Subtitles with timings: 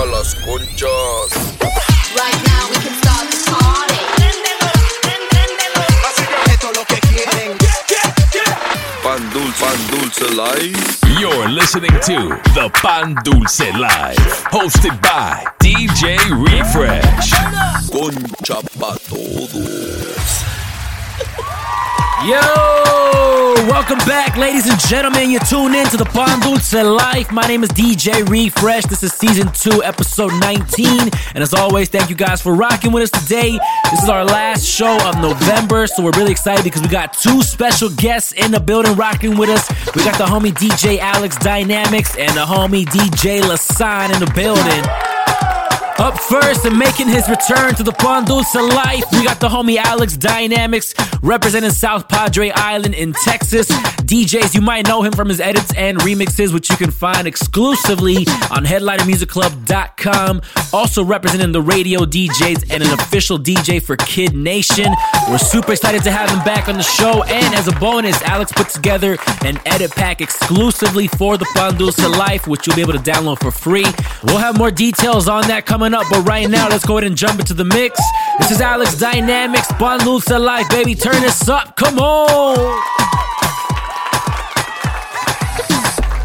[0.00, 1.30] saca las conchas.
[2.14, 3.94] Right now we can start this party.
[6.50, 7.58] Esto lo que quieren.
[9.02, 10.98] Pan dulce, pan dulce life.
[11.18, 17.32] You're listening to the Pan Dulce Life, hosted by DJ Refresh.
[17.90, 20.44] Concha pa' todos.
[22.22, 22.36] Yo,
[23.66, 25.30] welcome back, ladies and gentlemen.
[25.30, 27.32] You tune in to the Pan Dulce Life.
[27.32, 28.84] My name is DJ Refresh.
[28.84, 31.08] This is season two, episode 19.
[31.34, 33.58] And as always, thank you guys for rocking with us today.
[33.90, 37.42] This is our last show of November, so we're really excited because we got two
[37.42, 39.66] special guests in the building rocking with us.
[39.96, 45.09] We got the homie DJ Alex Dynamix and the homie DJ Lesan in the building.
[46.00, 49.76] Up first and making his return to the Pan Dulce life, we got the homie
[49.76, 53.70] Alex Dynamix representing South Padre Island in Texas.
[54.10, 58.16] DJs, you might know him from his edits and remixes, which you can find exclusively
[58.50, 60.40] on headlinermusicclub.com.
[60.72, 64.94] Also representing the radio DJs and an official DJ for Kid Nation.
[65.28, 67.22] We're super excited to have him back on the show.
[67.24, 71.98] And as a bonus, Alex put together an edit pack exclusively for the Pan Dulce
[72.08, 73.86] life, which you'll be able to download for free.
[74.24, 77.16] We'll have more details on that coming up, but right now, let's go ahead and
[77.16, 78.00] jump into the mix.
[78.38, 80.94] This is Alex Dynamix, Pan Dulce Life, baby.
[80.94, 81.76] Turn this up.
[81.76, 82.56] Come on.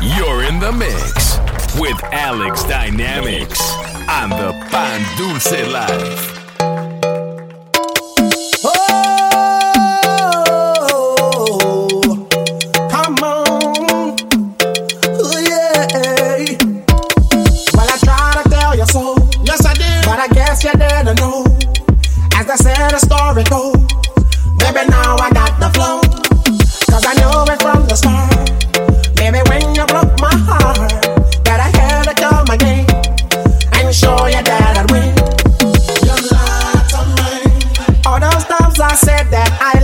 [0.02, 1.40] You're in the mix
[1.80, 3.60] with Alex Dynamix
[4.10, 6.32] on the Pan Dulce Life.
[8.64, 9.45] Oh,
[23.36, 23.76] the story goes.
[24.60, 26.00] Baby, now I got the flow.
[26.90, 28.32] Cause I knew it from the start.
[29.16, 30.92] Baby, when you broke my heart,
[31.44, 32.86] that I had to come again
[33.74, 35.12] and show you that I'd win.
[36.06, 38.02] You lied to me.
[38.06, 39.75] All those times I said that I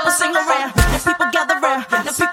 [0.00, 2.29] people sing around, the people gather around, the people.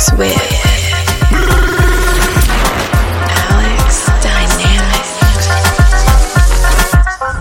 [0.00, 0.32] With
[3.36, 5.06] Alex Dynamix.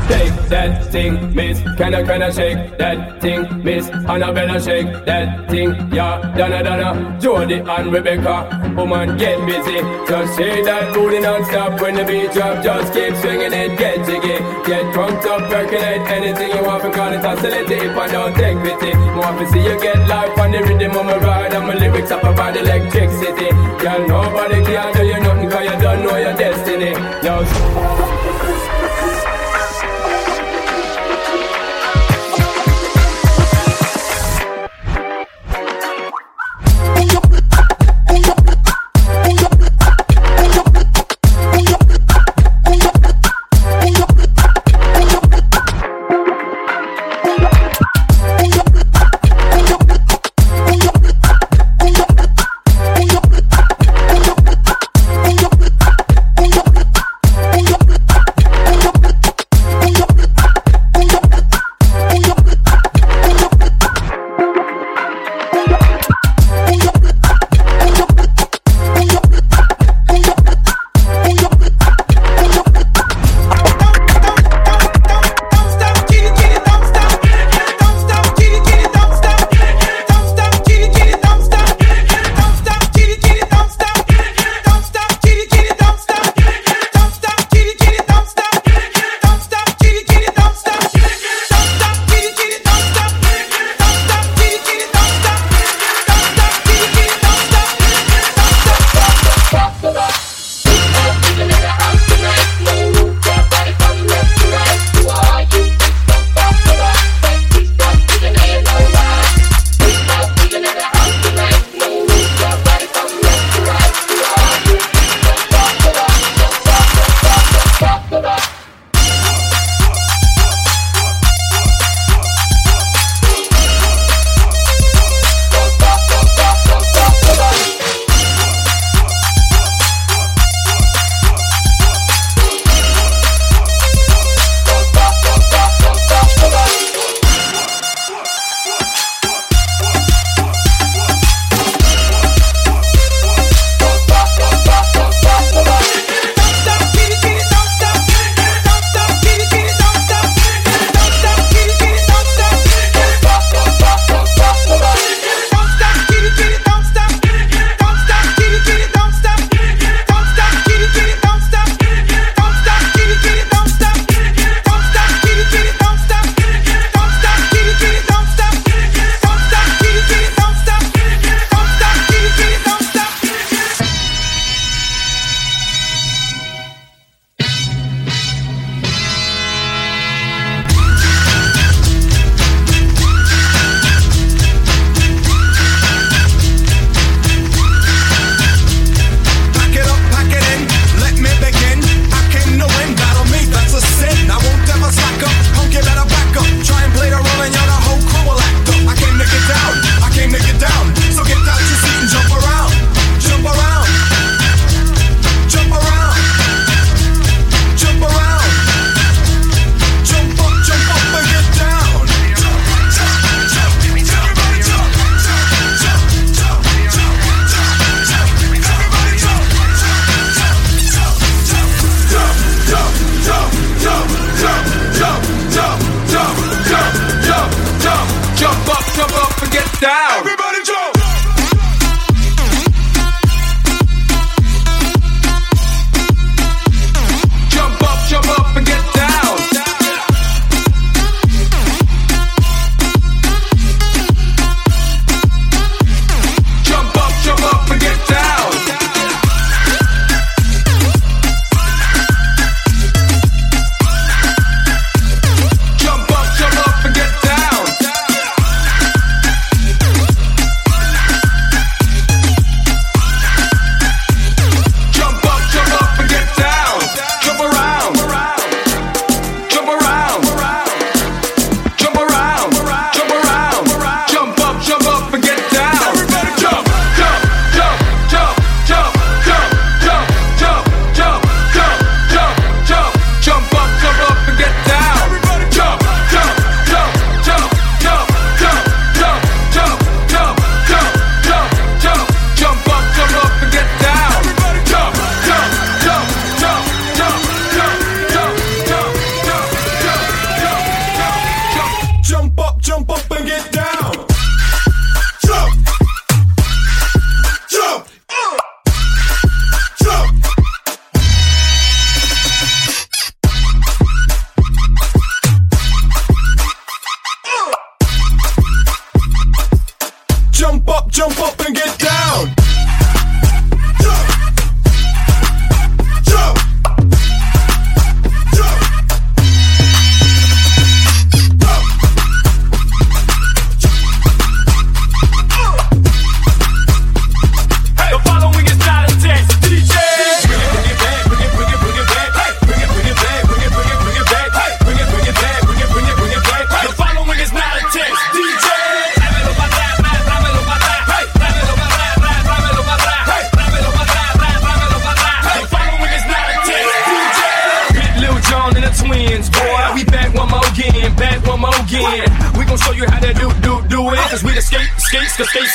[0.10, 1.62] Shake that thing, miss.
[1.78, 3.88] Can I, can I shake that thing, miss?
[3.90, 6.20] Annabella shake that thing, yeah.
[6.38, 8.59] Donna, Donna, Jody and Rebecca.
[8.76, 9.80] Woman, get busy.
[10.08, 12.64] Just say that booty non-stop when the beat drop.
[12.64, 14.38] Just keep swinging it, get jiggy.
[14.66, 16.94] Get drunk up, percolate anything you want.
[16.94, 18.94] Call it hostility if I don't take pity.
[19.16, 21.54] More to see you get life on the rhythm of my ride.
[21.54, 23.50] And my lyrics up about electricity.
[23.80, 26.92] Girl, nobody can do you nothing cause you don't know your destiny.
[27.24, 28.09] Yo,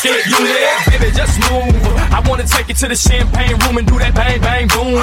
[0.04, 0.80] shit you live.
[0.92, 1.80] Baby, just move.
[2.12, 5.00] I wanna take you to the champagne room and do that bang, bang, boom.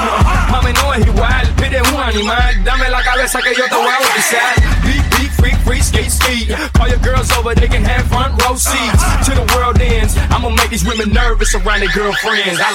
[0.53, 2.53] Mami no es igual, pide un animal.
[2.63, 4.53] Dame la cabeza que yo te voy a besar.
[4.85, 6.53] Beat, beat, freak, free, skate, skate.
[6.77, 9.01] Call your girls over, they can have front row seats.
[9.25, 12.59] To the world ends, I'ma make these women nervous around their girlfriends.
[12.61, 12.69] I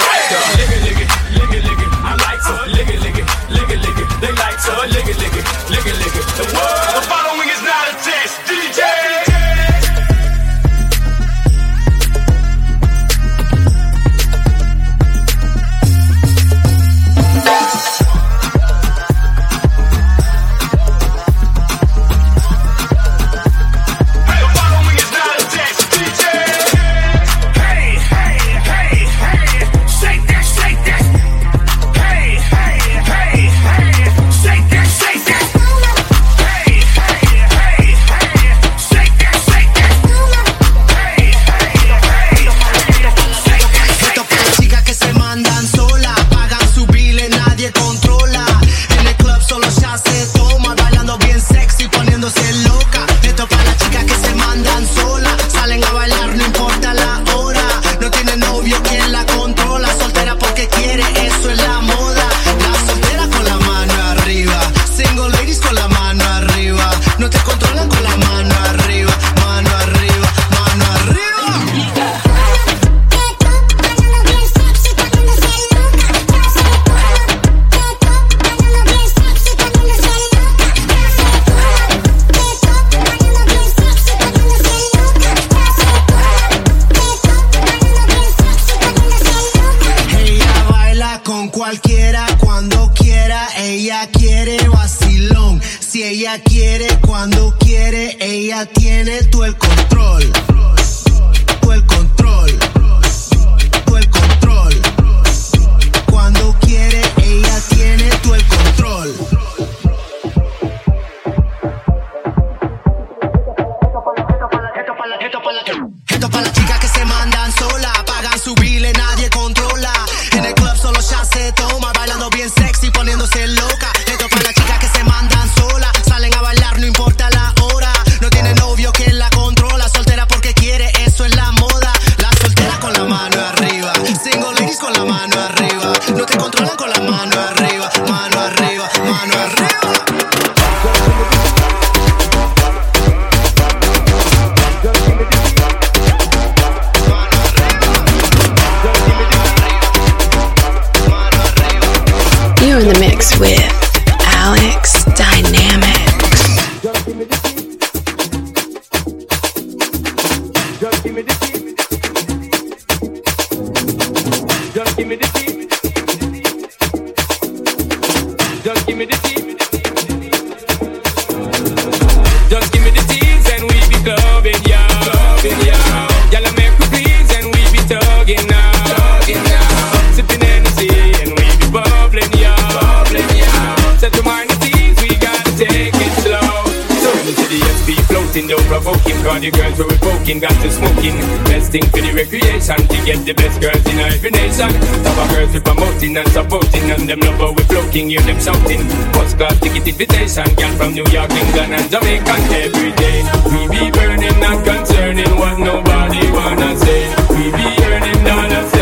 [196.97, 198.81] Them them love how we floating, hear them something.
[199.13, 203.23] First class ticket invitation, girl from New York, England, and Jamaica every day.
[203.53, 207.15] We be burning, not concerning what nobody wanna say.
[207.37, 208.76] We be earning dollars.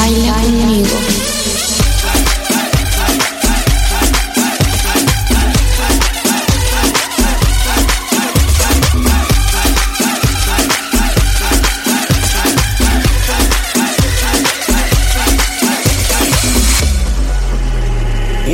[0.00, 0.96] Baila conmigo.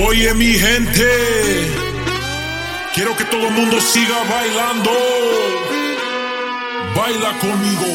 [0.05, 1.09] Oye mi gente,
[2.93, 4.91] quiero que todo el mundo siga bailando.
[6.97, 7.87] Baila conmigo.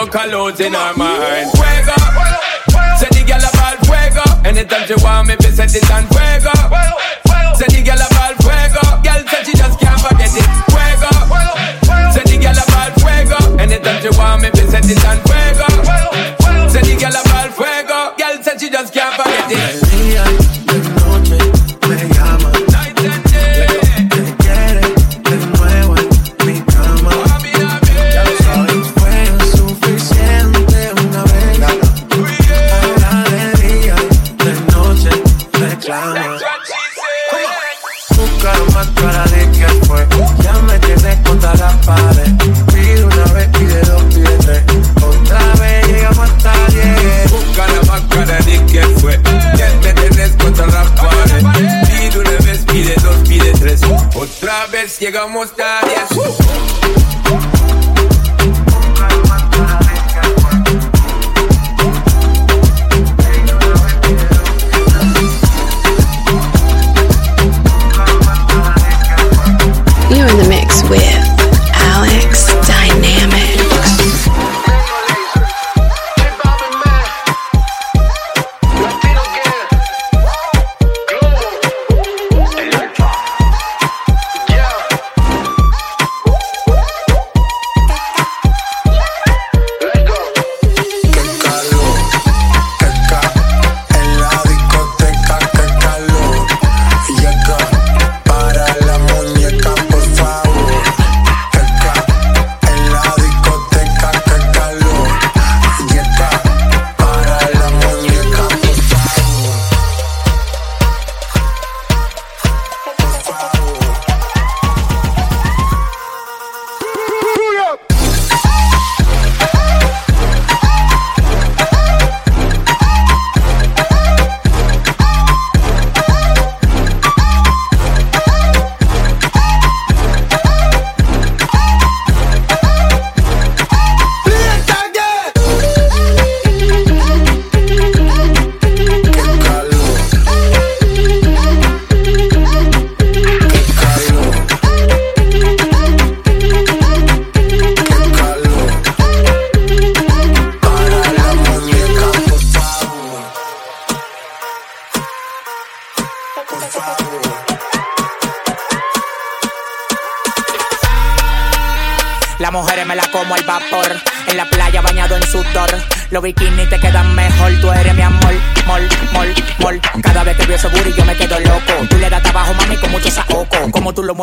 [0.00, 1.59] no colors in her mind.
[55.10, 55.69] llegamos tarde.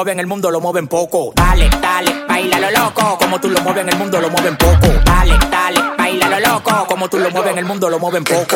[0.08, 1.34] mueves en el mundo lo mueven poco.
[1.36, 3.18] Dale, dale, baila lo loco.
[3.20, 4.88] Como tú lo mueves en el mundo lo mueven poco.
[5.04, 6.86] Dale, dale, baila lo loco.
[6.88, 8.56] Como tú lo mueves en el mundo lo mueven poco.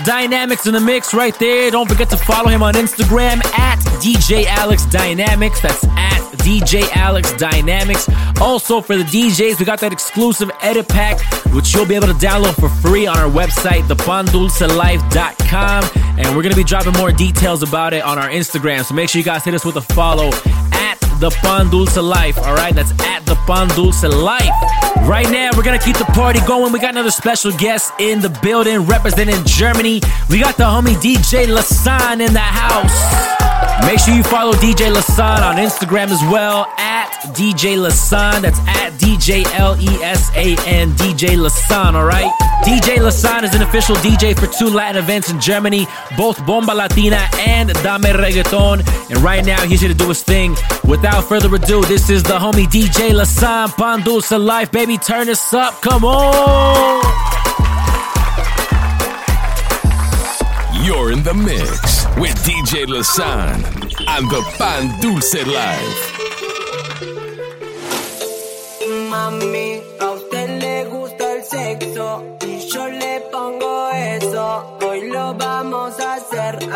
[0.00, 1.70] Dynamix in the mix right there.
[1.70, 5.60] Don't forget to follow him on Instagram at DJ Alex Dynamix.
[5.60, 8.08] That's at DJ Alex Dynamix.
[8.40, 11.20] Also, for the DJs, we got that exclusive edit pack,
[11.52, 15.84] which you'll be able to download for free on our website, thepandulcelife.com.
[16.18, 18.84] And we're going to be dropping more details about it on our Instagram.
[18.84, 20.30] So make sure you guys hit us with a follow
[20.72, 21.30] at the.
[22.38, 24.50] All right, that's at the Pan Dulce Life.
[25.06, 26.72] Right now, we're gonna keep the party going.
[26.72, 30.00] We got another special guest in the building representing Germany.
[30.30, 33.28] We got the homie DJ Lesan in the house.
[33.86, 38.42] Make sure you follow DJ Lesan on Instagram as well at DJ Lesan.
[38.42, 41.94] That's at DJ L E S A N DJ Lesan.
[41.94, 42.32] All right.
[42.64, 47.28] DJ Lesan is an official DJ for two Latin events in Germany, both Bomba Latina
[47.38, 48.76] and Dame Reggaeton.
[49.10, 50.56] And right now, he's here to do his thing.
[50.84, 54.72] Without further ado, this is the homie DJ Lesan Pan Dulce Life.
[54.72, 55.80] Baby, turn this up.
[55.80, 57.04] Come on.
[60.84, 63.56] You're in the mix with DJ Lesan
[64.14, 66.07] and the Pan Dulce Life.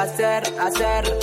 [0.02, 1.18] Hacer, hacer.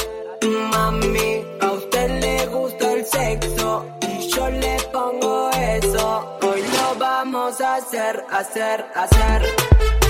[0.71, 6.37] Mami, a usted le gusta el sexo y yo le pongo eso.
[6.41, 10.08] Hoy lo vamos a hacer, hacer, hacer.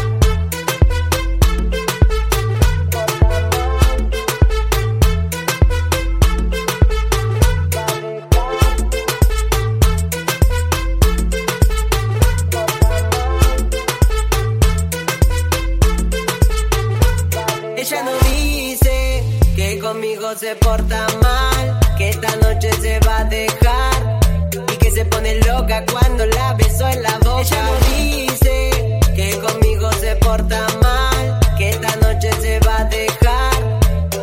[20.30, 24.20] Conmigo se porta mal, que esta noche se va a dejar
[24.54, 27.42] y que se pone loca cuando la beso en la boca.
[27.42, 33.80] Ella no dice que conmigo se porta mal, que esta noche se va a dejar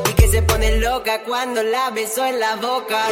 [0.08, 3.06] y que se pone loca cuando la beso en la boca.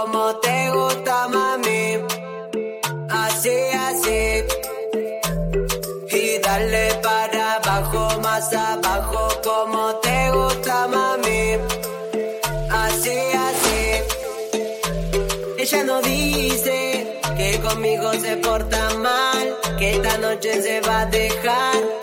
[0.00, 1.98] Como te gusta, mami.
[3.10, 3.56] Así,
[3.88, 4.44] así.
[6.20, 11.58] Y dale para abajo, más abajo, como te gusta, mami.
[12.70, 13.80] Así, así.
[15.58, 21.99] Ella no dice que conmigo se porta mal, que esta noche se va a dejar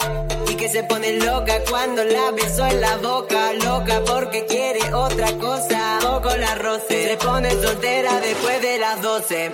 [0.68, 6.00] y se pone loca cuando la beso en la boca, loca porque quiere otra cosa.
[6.02, 9.52] Poco la roce, se pone soltera después de las 12.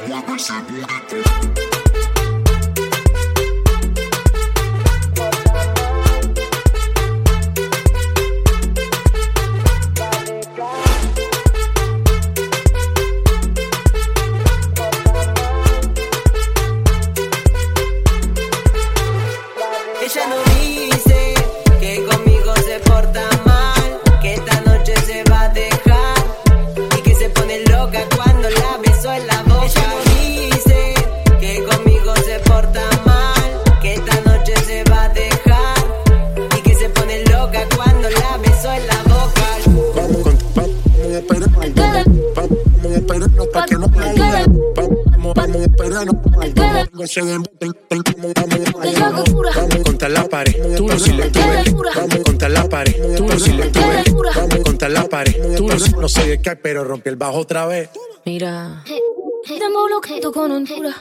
[56.04, 57.89] No de qué pero rompí el bajo otra vez
[58.26, 58.84] Mira,
[59.47, 60.95] tengo bloqueo con hontura.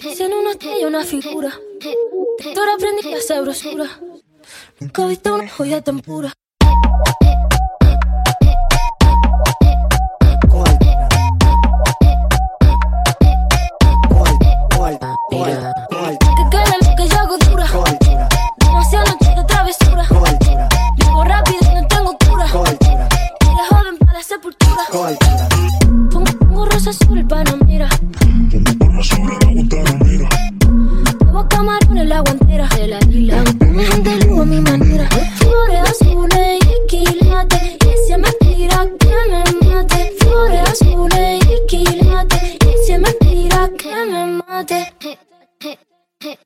[0.00, 1.52] Tiene una estrella, una figura.
[1.80, 3.88] Tú ahora aprendí a hacer brosura.
[4.78, 6.32] Nunca he visto una joya tan pura.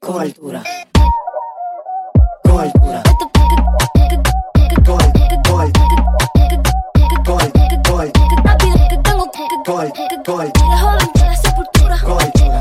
[0.02, 0.62] con altura.
[2.42, 3.02] Con altura.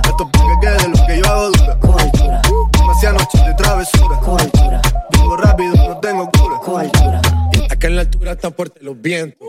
[0.04, 1.80] Esto porque quede lo que yo hago dura.
[1.80, 2.42] Con altura.
[2.74, 4.18] Demasiadas de travesura.
[4.20, 4.82] Con altura.
[5.12, 6.58] Vivo rápido, no tengo cura.
[6.60, 7.22] Con altura.
[7.70, 9.48] Acá en la altura están fuertes los vientos.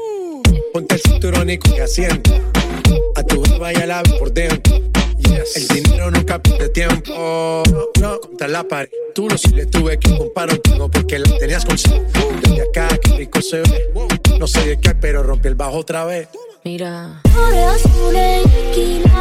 [0.73, 2.31] Ponte el cinturón y coge asiento.
[3.17, 4.82] A tu vaya la por dentro
[5.57, 7.63] el dinero nunca pide tiempo.
[8.01, 8.89] No, contra la pared.
[9.15, 13.17] Tú lo sí le tuve que comprar un porque la tenías con Desde acá, que
[13.17, 13.93] rico se ve.
[14.39, 16.29] No sé de qué, pero rompí el bajo otra vez.
[16.65, 17.21] Mira.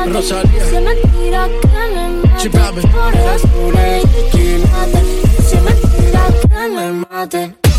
[0.07, 0.65] Rosalía.
[0.65, 2.81] Se me tira que me mate.
[2.81, 3.73] Por
[4.39, 4.63] y
[5.43, 7.70] se me tira que me mate.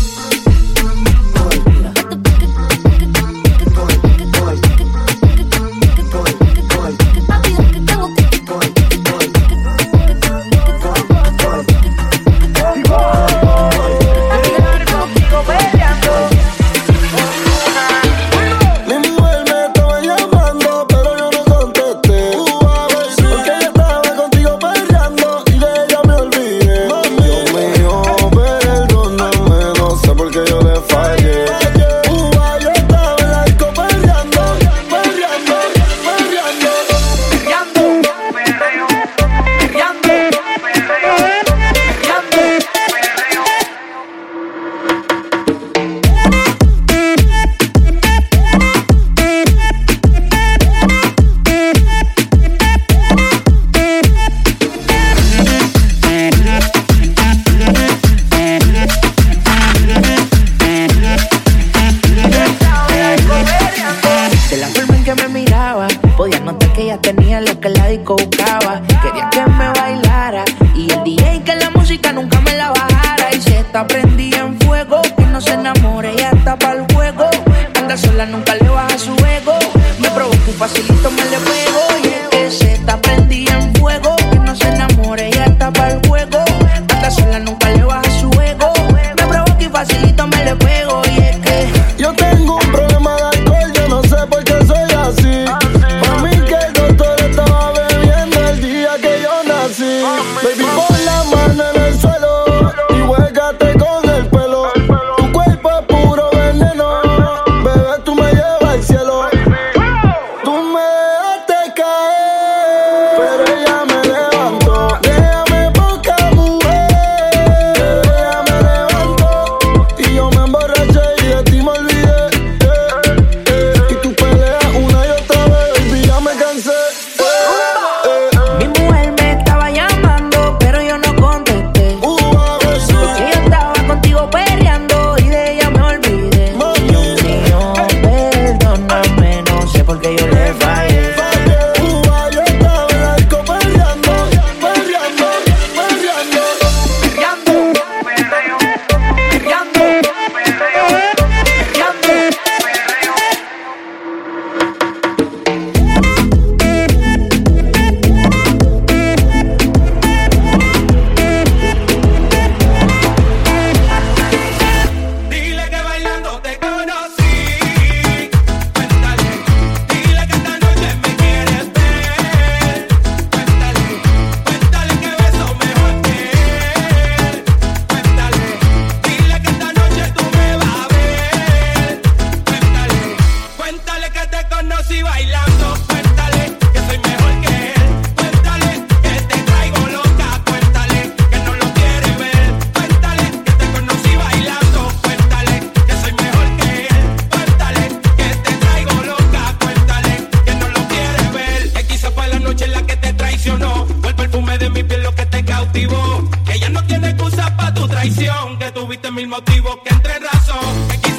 [208.03, 211.12] traición, que tuviste mil motivos que entre razón.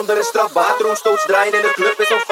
[0.00, 0.52] onder een straf.
[0.52, 2.24] Waterhoofdstoots draaien in de club is een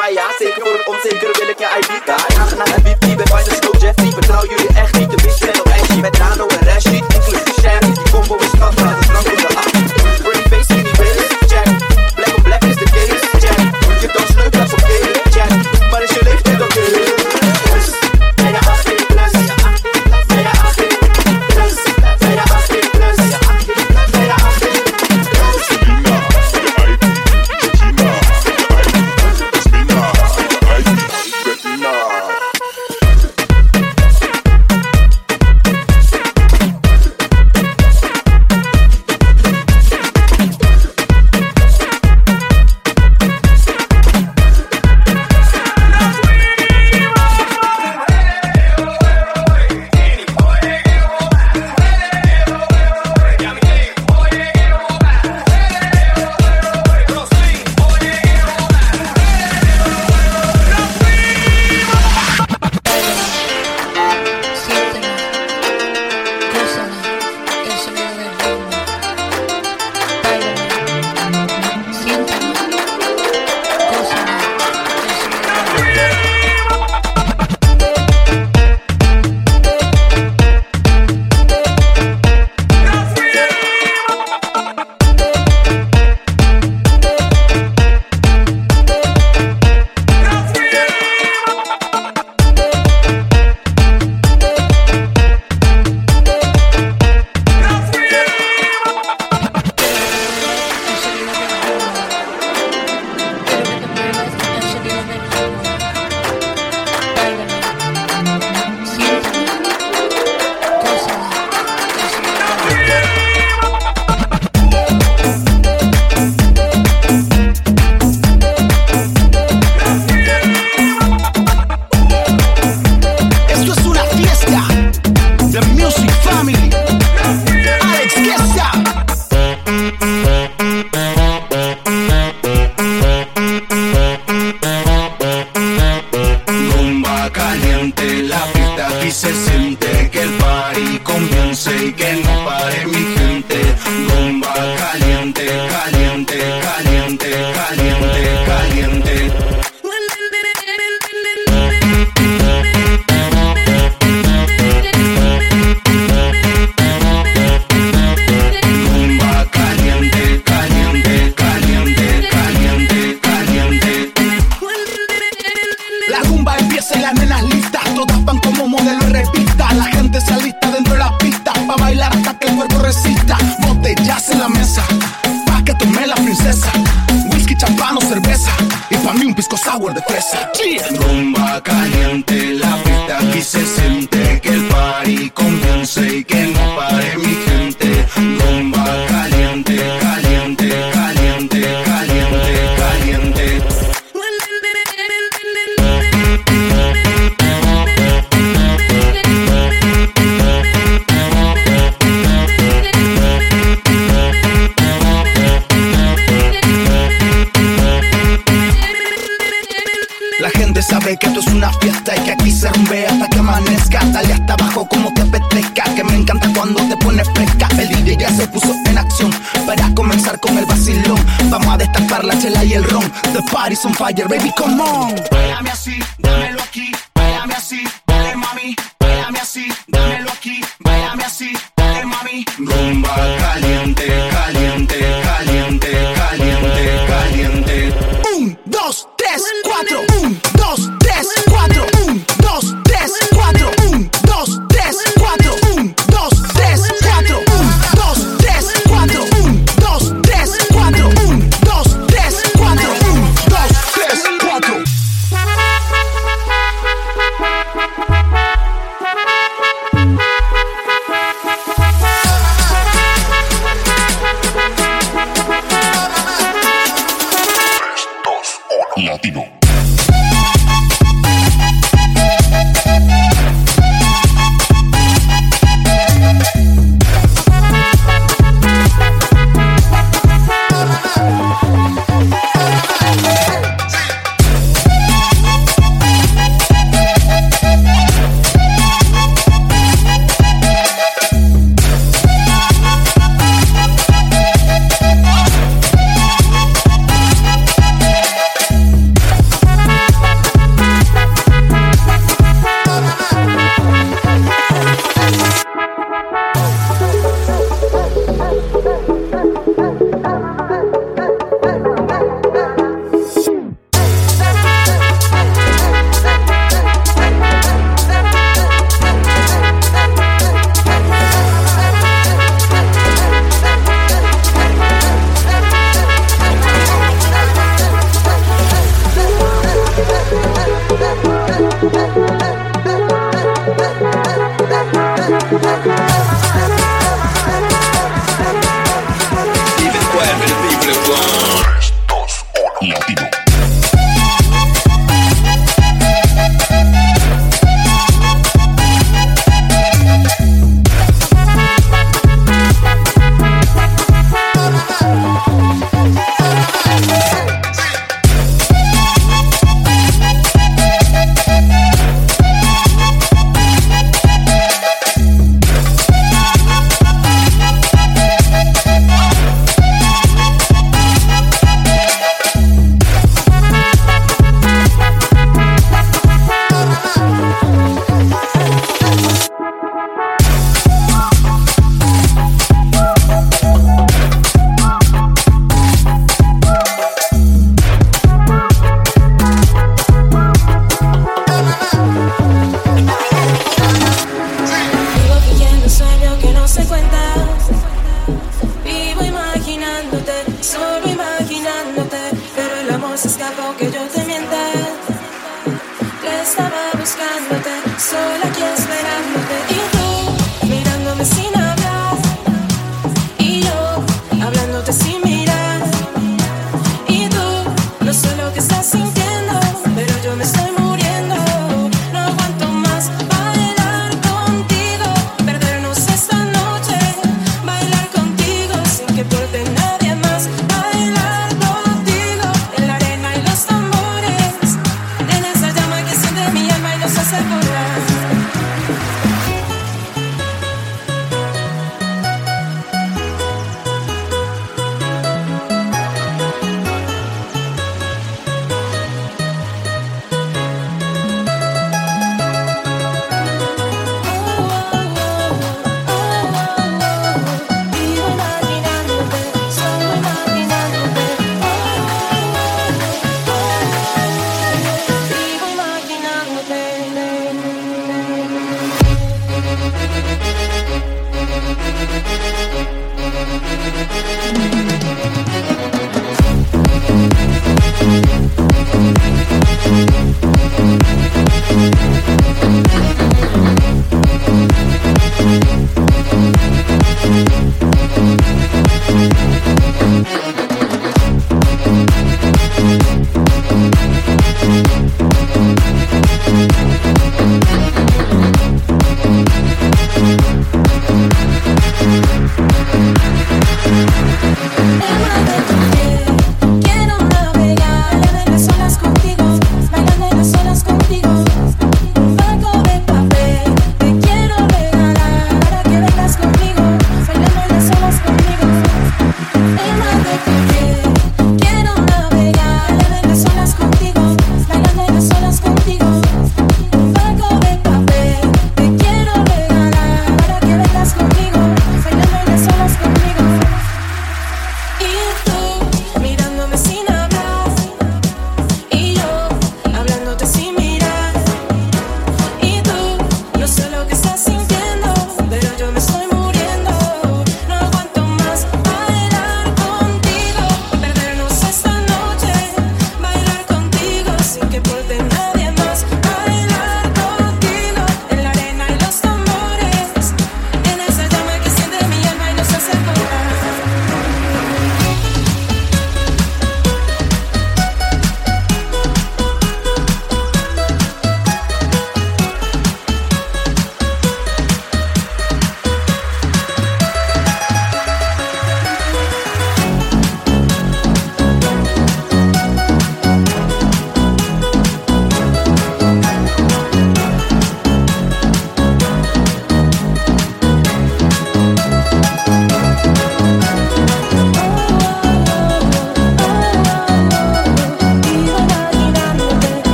[217.99, 219.31] el DJ ya se puso en acción
[219.67, 221.19] para comenzar con el vacilón.
[221.51, 223.05] Vamos a destapar la chela y el ron.
[223.33, 225.15] The party's on fire, baby, come on.
[225.31, 227.85] Bailame así, dámelo aquí, bailame así.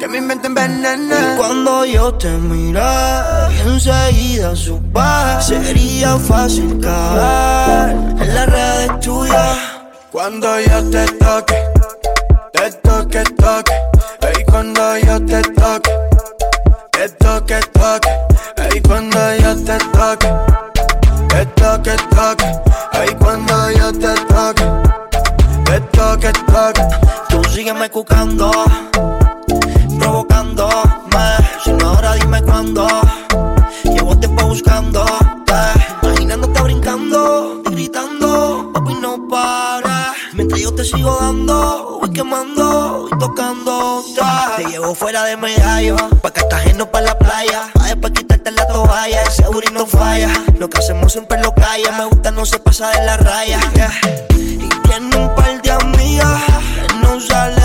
[0.00, 1.18] que me inventen venenes.
[1.18, 2.80] Y cuando yo te miré,
[3.64, 5.00] enseguida supe,
[5.40, 9.58] sería fácil caer en las redes tuyas.
[10.10, 11.54] Cuando yo te toque,
[12.52, 13.72] te toque, toque.
[14.40, 15.90] Y cuando yo te toque,
[16.90, 18.76] te toque, toque.
[18.76, 20.28] Y cuando yo te toque,
[21.28, 22.44] te toque, toque.
[23.08, 24.64] Y cuando yo te toque,
[25.66, 26.82] te toque, toque.
[27.28, 28.50] Tú sígueme cucando
[32.36, 32.86] dime cuándo.
[33.84, 35.04] Llevo tiempo buscando,
[36.02, 40.14] imaginándote brincando, y gritando, papi no para.
[40.32, 44.04] Mientras yo te sigo dando, voy quemando y tocando.
[44.56, 49.22] Te llevo fuera de medallo, pa' Cartagena pa' la playa, pa' después quitarte la toalla,
[49.22, 50.32] el seguro y no falla.
[50.58, 53.60] Lo que hacemos siempre lo calla, me gusta no se pasa de la raya.
[54.34, 56.42] Y tiene un par de amigas
[56.88, 57.55] que no salen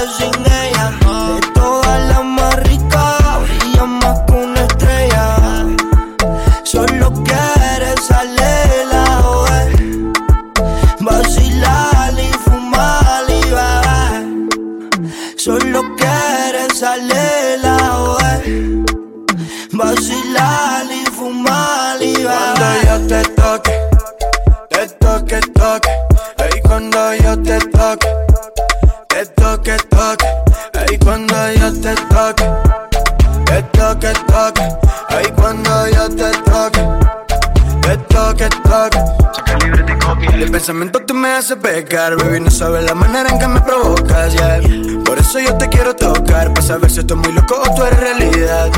[40.61, 42.39] pensamiento tú me hace pecar, baby.
[42.39, 44.61] No sabes la manera en que me provocas, yeah.
[45.03, 47.99] Por eso yo te quiero tocar, para saber si estoy muy loco o tú eres
[47.99, 48.69] realidad.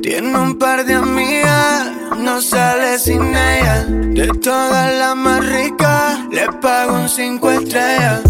[0.00, 1.86] Tiene un par de amigas,
[2.16, 3.84] no sale sin ella.
[3.84, 8.22] De todas las más ricas, le pago un cinco estrellas.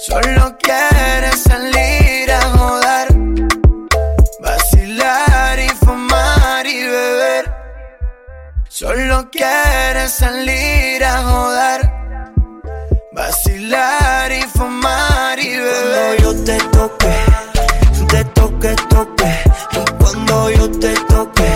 [0.00, 0.89] Solo quiere
[8.80, 11.92] Solo quiere salir a joder,
[13.12, 16.16] vacilar y fumar y beber.
[16.16, 17.14] Cuando yo te toque,
[18.08, 19.42] te toque, toque.
[19.72, 21.50] Y cuando yo te toque,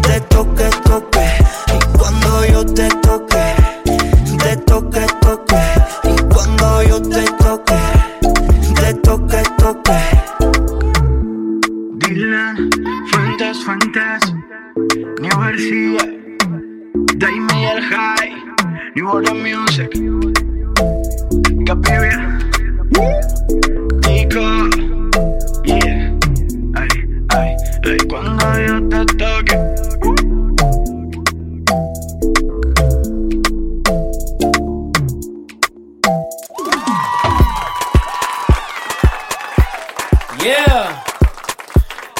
[0.00, 1.26] te toque, toque.
[1.74, 3.54] Y cuando yo te toque,
[4.38, 5.56] te toque, toque.
[6.04, 7.80] Y cuando yo te toque,
[8.76, 10.00] te toque, toque.
[11.96, 12.70] Dylan,
[13.10, 14.34] Fuentes, Fuentes,
[15.18, 16.27] New García,
[17.18, 18.32] Dame el High,
[18.94, 19.90] New Order Music,
[21.66, 22.38] Capivia,
[24.02, 24.68] Tico,
[25.64, 26.16] yeah,
[26.76, 26.88] ay,
[27.30, 29.77] ay, ay, cuando yo te toque.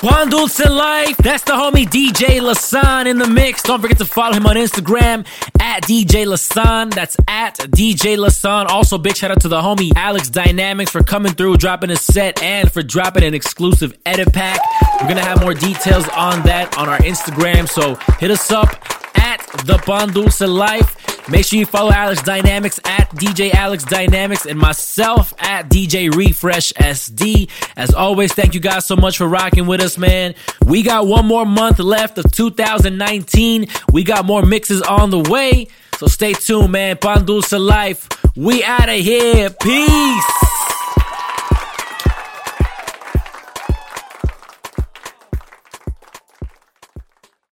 [0.09, 1.19] Pan Dulce Life.
[1.19, 3.63] That's the homie DJ Lesan in the mix.
[3.63, 5.27] Don't forget to follow him on Instagram
[5.61, 6.95] at DJ Lesan.
[6.95, 8.69] That's at DJ Lesan.
[8.69, 12.43] Also, big shout out to the homie Alex Dynamix for coming through, dropping a set,
[12.43, 14.59] and for dropping an exclusive edit pack.
[15.03, 17.69] We're gonna have more details on that on our Instagram.
[17.69, 18.69] So hit us up
[19.15, 20.98] at the Pan Dulce Life.
[21.31, 26.73] Make sure you follow Alex Dynamix at DJ Alex Dynamix and myself at DJ Refresh
[26.73, 27.51] SD.
[27.77, 30.35] As always, thank you guys so much for rocking with us, man.
[30.65, 33.67] We got one more month left of 2019.
[33.93, 35.69] We got more mixes on the way.
[35.99, 36.97] So stay tuned, man.
[36.97, 38.09] Pan Dulce Life.
[38.35, 39.51] We out of here.
[39.51, 40.78] Peace.